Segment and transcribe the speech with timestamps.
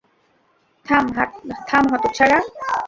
[0.85, 2.39] থাম, হতচ্ছাড়া।